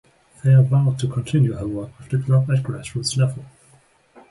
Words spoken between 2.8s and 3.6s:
roots level.